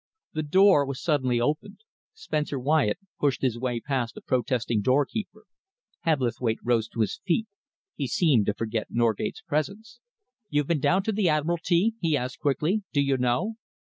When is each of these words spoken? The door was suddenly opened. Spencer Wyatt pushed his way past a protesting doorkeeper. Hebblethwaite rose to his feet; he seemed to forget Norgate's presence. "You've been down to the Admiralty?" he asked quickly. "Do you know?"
The 0.33 0.41
door 0.41 0.83
was 0.83 0.99
suddenly 0.99 1.39
opened. 1.39 1.81
Spencer 2.15 2.57
Wyatt 2.57 2.97
pushed 3.19 3.43
his 3.43 3.59
way 3.59 3.79
past 3.79 4.17
a 4.17 4.21
protesting 4.21 4.81
doorkeeper. 4.81 5.45
Hebblethwaite 6.05 6.57
rose 6.63 6.87
to 6.87 7.01
his 7.01 7.19
feet; 7.23 7.45
he 7.93 8.07
seemed 8.07 8.47
to 8.47 8.55
forget 8.55 8.89
Norgate's 8.89 9.41
presence. 9.41 9.99
"You've 10.49 10.65
been 10.65 10.79
down 10.79 11.03
to 11.03 11.11
the 11.11 11.29
Admiralty?" 11.29 11.93
he 11.99 12.17
asked 12.17 12.39
quickly. 12.39 12.81
"Do 12.91 12.99
you 12.99 13.15
know?" 13.17 13.57